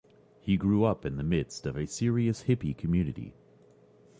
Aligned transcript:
He 0.41 0.57
grew 0.57 0.83
up 0.83 1.05
in 1.05 1.17
the 1.17 1.23
midst 1.23 1.67
of 1.67 1.77
a 1.77 1.85
serious 1.85 2.45
hippie 2.45 2.75
community. 2.75 3.35